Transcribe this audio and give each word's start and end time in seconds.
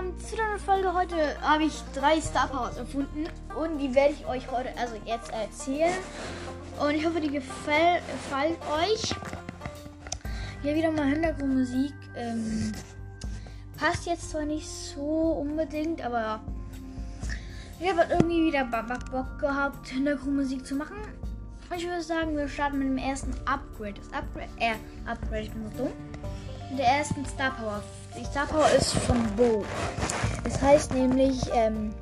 willkommen 0.00 0.18
zu 0.18 0.42
einer 0.42 0.58
Folge. 0.58 0.94
Heute 0.94 1.40
habe 1.42 1.64
ich 1.64 1.74
drei 1.94 2.20
Star 2.20 2.48
Powers 2.48 2.78
erfunden 2.78 3.28
und 3.54 3.78
die 3.78 3.94
werde 3.94 4.14
ich 4.14 4.26
euch 4.26 4.50
heute, 4.50 4.70
also 4.78 4.94
jetzt 5.04 5.30
erzählen. 5.30 5.92
Und 6.80 6.94
ich 6.94 7.04
hoffe, 7.04 7.20
die 7.20 7.30
gefällt, 7.30 8.02
euch. 8.82 9.14
Hier 10.62 10.74
wieder 10.74 10.90
mal 10.90 11.06
Hintergrundmusik. 11.06 11.92
Ähm, 12.16 12.72
passt 13.76 14.06
jetzt 14.06 14.30
zwar 14.30 14.46
nicht 14.46 14.66
so 14.66 15.02
unbedingt, 15.02 16.02
aber 16.02 16.40
ich 17.78 17.88
habe 17.88 18.00
halt 18.00 18.10
irgendwie 18.10 18.46
wieder 18.46 18.64
Bock 18.64 19.38
gehabt, 19.38 19.88
Hintergrundmusik 19.88 20.64
zu 20.66 20.76
machen. 20.76 20.96
Und 21.68 21.76
ich 21.76 21.84
würde 21.84 22.02
sagen, 22.02 22.36
wir 22.36 22.48
starten 22.48 22.78
mit 22.78 22.88
dem 22.88 22.98
ersten 22.98 23.34
Upgrade. 23.44 23.94
Das 23.94 24.12
Upgrade, 24.14 24.48
äh, 24.60 24.76
Upgrade, 25.06 25.42
ich 25.42 25.50
bin 25.50 25.70
so 25.70 25.84
dumm. 25.84 25.92
Der 26.78 26.86
ersten 26.86 27.26
Star 27.26 27.50
Power. 27.50 27.82
Die 28.16 28.24
Star 28.24 28.46
Power 28.46 28.68
ist 28.70 28.92
von 28.92 29.20
Bo. 29.36 29.64
Das 30.44 30.62
heißt 30.62 30.92
nämlich 30.94 31.40
ähm, 31.52 31.92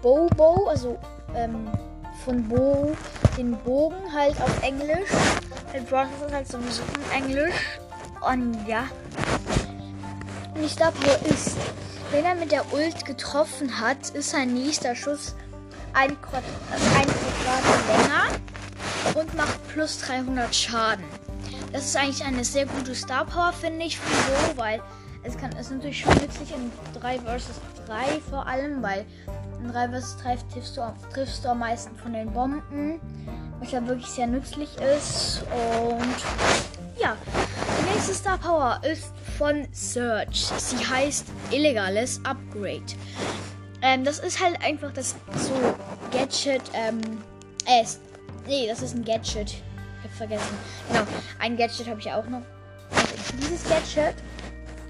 Bobo, 0.00 0.68
also 0.68 0.98
ähm, 1.34 1.68
von 2.24 2.48
Bo 2.48 2.96
den 3.36 3.56
Bogen 3.58 4.12
halt 4.12 4.40
auf 4.40 4.62
Englisch. 4.62 5.10
Halt 5.72 5.84
ist 5.84 6.32
halt 6.32 6.48
sowieso 6.48 6.82
in 6.82 7.24
Englisch. 7.24 7.54
Und 8.20 8.56
ja. 8.68 8.84
Und 10.54 10.62
die 10.62 10.68
Star 10.68 10.92
Power 10.92 11.18
ist, 11.28 11.56
wenn 12.12 12.24
er 12.24 12.36
mit 12.36 12.52
der 12.52 12.72
Ult 12.72 13.04
getroffen 13.04 13.80
hat, 13.80 14.10
ist 14.10 14.30
sein 14.30 14.54
nächster 14.54 14.94
Schuss 14.94 15.34
ein 15.94 16.20
Quadrat, 16.22 16.44
ein 16.96 17.06
Quadrat 17.06 17.88
länger 17.88 19.20
und 19.20 19.34
macht 19.34 19.68
plus 19.68 19.98
300 19.98 20.54
Schaden. 20.54 21.04
Das 21.74 21.86
ist 21.86 21.96
eigentlich 21.96 22.24
eine 22.24 22.44
sehr 22.44 22.66
gute 22.66 22.94
Star 22.94 23.26
Power, 23.26 23.52
finde 23.52 23.84
ich, 23.84 23.98
Bo, 23.98 24.56
weil 24.56 24.80
es 25.24 25.36
kann 25.36 25.50
es 25.58 25.70
natürlich 25.70 26.02
schon 26.02 26.14
nützlich 26.14 26.54
in 26.54 26.70
3 27.00 27.18
vs 27.18 27.60
3 27.88 28.20
vor 28.30 28.46
allem, 28.46 28.80
weil 28.80 29.04
in 29.60 29.72
3 29.72 29.88
vs 29.88 30.16
3 30.18 30.36
triffst 30.52 30.76
du, 30.76 30.94
triffst 31.12 31.44
du 31.44 31.48
am 31.48 31.58
meisten 31.58 31.96
von 31.96 32.12
den 32.12 32.32
Bomben, 32.32 33.00
was 33.58 33.72
ja 33.72 33.84
wirklich 33.88 34.06
sehr 34.06 34.28
nützlich 34.28 34.68
ist. 34.96 35.42
Und 35.90 36.14
ja, 37.02 37.16
die 37.80 37.92
nächste 37.92 38.14
Star 38.14 38.38
Power 38.38 38.80
ist 38.84 39.12
von 39.36 39.66
Search. 39.72 40.46
Sie 40.56 40.76
heißt 40.76 41.26
illegales 41.50 42.20
Upgrade. 42.24 42.84
Ähm, 43.82 44.04
das 44.04 44.20
ist 44.20 44.40
halt 44.40 44.62
einfach 44.62 44.92
das 44.92 45.16
so 45.38 45.54
Gadget, 46.12 46.62
ähm, 46.72 47.00
äh, 47.66 47.84
nee, 48.46 48.68
das 48.68 48.80
ist 48.80 48.94
ein 48.94 49.04
Gadget. 49.04 49.56
Vergessen. 50.14 50.56
Genau, 50.88 51.04
ein 51.38 51.56
Gadget 51.56 51.88
habe 51.88 52.00
ich 52.00 52.10
auch 52.10 52.26
noch. 52.26 52.42
Und 52.42 53.42
dieses 53.42 53.68
Gadget 53.68 54.14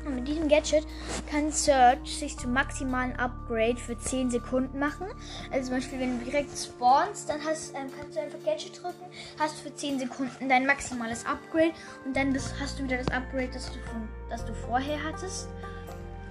und 0.05 0.17
mit 0.17 0.29
diesem 0.29 0.49
Gadget 0.49 0.87
kann 1.31 1.51
Search 1.51 2.19
sich 2.19 2.37
zum 2.37 2.53
maximalen 2.53 3.17
Upgrade 3.17 3.77
für 3.77 3.97
10 3.99 4.31
Sekunden 4.31 4.79
machen. 4.79 5.07
Also 5.51 5.69
zum 5.69 5.77
Beispiel, 5.77 6.01
wenn 6.01 6.19
du 6.19 6.25
direkt 6.25 6.51
spawnst, 6.57 7.29
dann 7.29 7.43
hast, 7.45 7.75
ähm, 7.75 7.91
kannst 7.99 8.17
du 8.17 8.21
einfach 8.21 8.39
Gadget 8.45 8.83
drücken, 8.83 9.05
hast 9.39 9.61
für 9.61 9.75
10 9.75 9.99
Sekunden 9.99 10.49
dein 10.49 10.67
maximales 10.67 11.25
Upgrade 11.25 11.73
und 12.05 12.15
dann 12.15 12.33
bist, 12.33 12.55
hast 12.61 12.79
du 12.79 12.85
wieder 12.85 12.99
das 12.99 13.09
Upgrade, 13.09 13.49
das 13.53 13.67
du, 13.73 13.79
von, 13.91 14.09
das 14.29 14.45
du 14.45 14.55
vorher 14.55 15.03
hattest. 15.03 15.49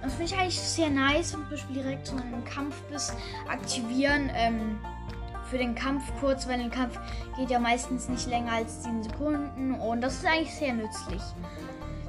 Das 0.02 0.12
finde 0.12 0.34
ich 0.34 0.38
eigentlich 0.38 0.60
sehr 0.60 0.90
nice, 0.90 1.32
wenn 1.32 1.40
du 1.40 1.46
zum 1.46 1.50
Beispiel 1.50 1.76
direkt 1.76 2.06
so 2.06 2.16
einen 2.16 2.44
Kampf 2.44 2.80
bist, 2.90 3.14
aktivieren. 3.48 4.30
Ähm, 4.34 4.78
für 5.44 5.58
den 5.58 5.74
Kampf 5.74 6.04
kurz, 6.20 6.48
weil 6.48 6.58
der 6.58 6.70
Kampf 6.70 6.98
geht 7.36 7.50
ja 7.50 7.58
meistens 7.58 8.08
nicht 8.08 8.26
länger 8.26 8.52
als 8.52 8.82
10 8.82 9.04
Sekunden 9.04 9.74
und 9.74 10.00
das 10.00 10.14
ist 10.14 10.26
eigentlich 10.26 10.54
sehr 10.54 10.72
nützlich. 10.72 11.22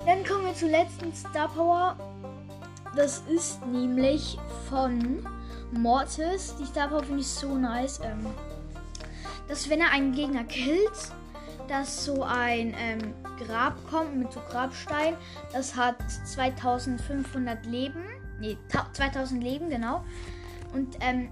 Dann 0.06 0.24
kommen 0.24 0.46
wir 0.46 0.54
zur 0.54 0.70
letzten 0.70 1.14
Star 1.14 1.48
Power. 1.48 1.98
Das 2.96 3.24
ist 3.28 3.66
nämlich 3.66 4.38
von 4.70 5.26
Mortis. 5.72 6.56
Die 6.60 6.66
Star 6.66 6.88
Power 6.88 7.04
finde 7.04 7.22
ich 7.22 7.28
so 7.28 7.58
nice. 7.58 8.00
Ähm, 8.04 8.26
dass 9.48 9.70
wenn 9.70 9.82
er 9.82 9.92
einen 9.92 10.14
Gegner 10.14 10.44
killt, 10.44 11.12
dass 11.68 12.06
so 12.06 12.24
ein 12.24 12.76
ähm, 12.80 13.14
Grab 13.40 13.76
kommt 13.90 14.16
mit 14.16 14.32
so 14.32 14.40
Grabstein. 14.50 15.16
Das 15.52 15.76
hat 15.76 15.96
2500 16.26 17.66
Leben. 17.66 18.04
Nee, 18.40 18.58
2000 18.94 19.44
Leben, 19.44 19.70
genau. 19.70 20.04
Und 20.74 20.98
ähm, 21.02 21.30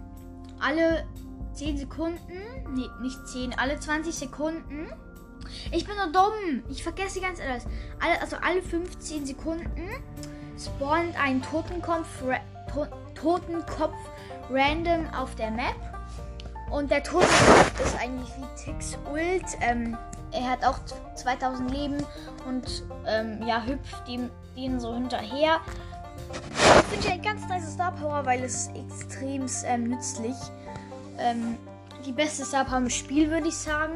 alle 0.59 1.05
10 1.53 1.77
Sekunden, 1.77 2.41
nee, 2.73 2.89
nicht 3.01 3.27
10, 3.27 3.57
alle 3.57 3.79
20 3.79 4.13
Sekunden 4.13 4.87
ich 5.71 5.85
bin 5.85 5.95
so 5.95 6.11
dumm. 6.11 6.63
Ich 6.69 6.83
vergesse 6.83 7.21
ganz 7.21 7.39
alles. 7.39 7.65
Alle, 7.99 8.21
also 8.21 8.37
alle 8.37 8.61
15 8.61 9.25
Sekunden 9.25 9.89
spawnt 10.57 11.15
ein 11.21 11.41
Totenkopf, 11.41 12.07
to 12.71 12.85
Totenkopf 13.15 13.95
random 14.49 15.07
auf 15.13 15.35
der 15.35 15.51
Map. 15.51 15.75
Und 16.71 16.89
der 16.89 17.03
Totenkopf 17.03 17.79
ist 17.85 17.99
eigentlich 17.99 18.29
wie 18.37 18.63
Tix 18.63 18.97
Ult. 19.11 19.45
Ähm, 19.61 19.97
er 20.31 20.49
hat 20.49 20.65
auch 20.65 20.79
2000 21.15 21.69
Leben 21.71 21.97
und 22.47 22.83
ähm, 23.05 23.45
ja, 23.45 23.63
hüpft 23.63 24.07
ihm 24.07 24.29
den 24.55 24.79
so 24.79 24.93
hinterher. 24.93 25.59
Das 26.31 26.85
finde 26.85 27.07
ich 27.07 27.13
ein 27.13 27.21
ganz 27.21 27.47
nice 27.47 27.73
Star 27.73 27.91
Power, 27.91 28.25
weil 28.25 28.43
es 28.43 28.69
extrem 28.69 29.45
ähm, 29.65 29.83
nützlich. 29.83 30.35
Ähm, 31.17 31.57
die 32.05 32.11
beste 32.11 32.43
Star 32.45 32.65
im 32.77 32.89
Spiel, 32.89 33.29
würde 33.29 33.47
ich 33.47 33.55
sagen. 33.55 33.93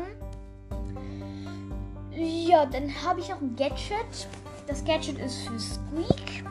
Ja, 2.16 2.66
dann 2.66 2.92
habe 3.04 3.20
ich 3.20 3.34
auch 3.34 3.42
ein 3.42 3.56
Gadget. 3.56 4.28
Das 4.66 4.84
Gadget 4.84 5.20
ist 5.20 5.48
für 5.48 5.60
Squeak. 5.60 6.44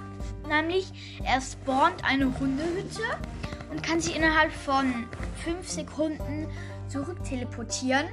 Nämlich, 0.49 1.21
er 1.25 1.41
spawnt 1.41 2.05
eine 2.05 2.26
Hundehütte 2.38 3.03
und 3.71 3.82
kann 3.82 4.00
sich 4.00 4.16
innerhalb 4.16 4.53
von 4.53 5.06
5 5.44 5.69
Sekunden 5.69 6.47
zurück 6.88 7.22
teleportieren. 7.25 8.06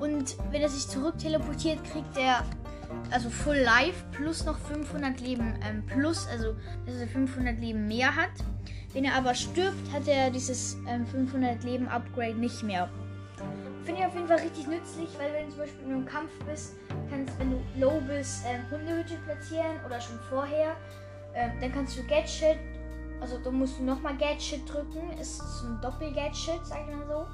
Und 0.00 0.36
wenn 0.50 0.62
er 0.62 0.68
sich 0.68 0.86
zurück 0.86 1.18
teleportiert, 1.18 1.82
kriegt 1.90 2.16
er 2.16 2.44
also 3.10 3.30
Full 3.30 3.56
Life 3.56 4.04
plus 4.12 4.44
noch 4.44 4.58
500 4.58 5.20
Leben 5.20 5.58
ähm, 5.68 5.84
plus, 5.86 6.26
also 6.28 6.54
dass 6.84 6.96
er 6.96 7.08
500 7.08 7.58
Leben 7.58 7.88
mehr 7.88 8.14
hat. 8.14 8.30
Wenn 8.92 9.04
er 9.04 9.14
aber 9.14 9.34
stirbt, 9.34 9.92
hat 9.92 10.08
er 10.08 10.30
dieses 10.30 10.76
ähm, 10.88 11.06
500 11.06 11.62
Leben 11.64 11.88
Upgrade 11.88 12.34
nicht 12.34 12.62
mehr. 12.62 12.88
Finde 13.84 14.00
ich 14.00 14.06
auf 14.06 14.14
jeden 14.14 14.26
Fall 14.26 14.38
richtig 14.38 14.66
nützlich, 14.66 15.08
weil 15.18 15.32
wenn 15.32 15.46
du 15.46 15.50
zum 15.50 15.60
Beispiel 15.60 15.84
in 15.84 15.92
einem 15.92 16.06
Kampf 16.06 16.30
bist, 16.44 16.74
kannst, 17.10 17.38
wenn 17.38 17.50
du 17.52 17.62
low 17.78 18.00
bist, 18.00 18.44
äh, 18.44 18.58
Hundehütte 18.70 19.16
platzieren 19.24 19.76
oder 19.84 20.00
schon 20.00 20.18
vorher. 20.28 20.76
Äh, 21.34 21.50
dann 21.60 21.72
kannst 21.72 21.96
du 21.98 22.02
Gadget, 22.04 22.58
also 23.20 23.38
da 23.38 23.50
musst 23.50 23.78
du 23.78 23.84
nochmal 23.84 24.16
Gadget 24.16 24.68
drücken. 24.72 25.16
Ist 25.20 25.38
so 25.38 25.66
ein 25.66 25.80
Doppel-Gadget, 25.80 26.64
sag 26.64 26.80
ich 26.88 26.96
mal 26.96 27.06
so. 27.06 27.26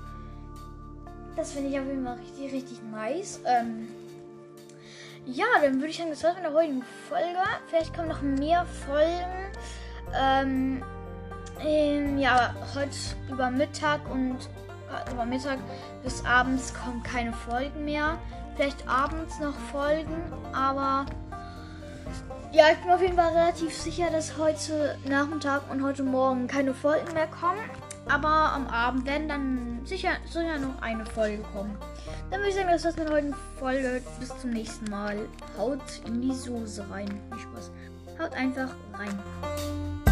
Das 1.37 1.53
finde 1.53 1.71
ich 1.71 1.79
auf 1.79 1.87
jeden 1.87 2.05
Fall 2.05 2.19
richtig, 2.19 2.53
richtig 2.53 2.83
nice. 2.91 3.41
Ähm, 3.47 3.89
ja, 5.25 5.47
dann 5.62 5.77
würde 5.77 5.89
ich 5.89 5.97
sagen, 5.97 6.11
das 6.11 6.23
war's 6.25 6.35
mit 6.35 6.45
der 6.45 6.53
heutigen 6.53 6.83
Folge. 7.09 7.39
Vielleicht 7.69 7.95
kommen 7.95 8.09
noch 8.09 8.23
mehr 8.23 8.67
Folgen. 8.67 9.53
Ähm, 10.15 10.83
ähm, 11.65 12.19
ja, 12.19 12.55
heute 12.75 12.97
über 13.31 13.50
Mittag 13.50 14.00
und 14.11 14.39
über 15.12 15.25
Mittag 15.25 15.59
bis 16.03 16.25
abends 16.25 16.75
kommen 16.75 17.03
keine 17.03 17.33
Folgen 17.33 17.84
mehr. 17.84 18.19
Vielleicht 18.56 18.87
abends 18.87 19.39
noch 19.41 19.55
Folgen, 19.73 20.17
aber 20.53 21.06
ja, 22.53 22.67
ich 22.70 22.79
bin 22.82 22.91
auf 22.91 23.00
jeden 23.00 23.17
Fall 23.17 23.32
relativ 23.32 23.75
sicher, 23.75 24.11
dass 24.11 24.37
heute 24.37 24.99
Nachmittag 25.06 25.62
und 25.70 25.82
heute 25.82 26.03
Morgen 26.03 26.47
keine 26.47 26.75
Folgen 26.75 27.14
mehr 27.14 27.26
kommen. 27.26 27.61
Aber 28.09 28.53
am 28.53 28.67
Abend 28.67 29.06
werden 29.06 29.29
dann 29.29 29.81
sicher, 29.85 30.11
sicher 30.26 30.59
noch 30.59 30.82
eine 30.82 31.06
Folge 31.06 31.43
kommen. 31.55 31.79
Dann 32.31 32.41
würde 32.41 32.50
ich 32.50 32.55
sagen, 32.56 32.69
das 32.70 32.85
war's 32.85 32.97
mit 32.97 33.11
heutigen 33.11 33.35
Folge. 33.59 34.03
Bis 34.20 34.38
zum 34.38 34.50
nächsten 34.50 34.91
Mal. 34.91 35.17
Haut 35.56 35.81
in 36.05 36.20
die 36.20 36.35
Soße 36.35 36.85
rein. 36.91 37.09
Viel 37.31 37.41
Spaß. 37.41 37.70
Haut 38.19 38.35
einfach 38.35 38.75
rein. 38.93 40.12